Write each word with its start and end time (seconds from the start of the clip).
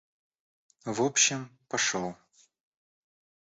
В 0.83 1.03
общем, 1.03 1.47
пошёл. 1.69 2.15